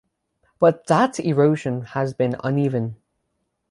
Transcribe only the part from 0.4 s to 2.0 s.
But that erosion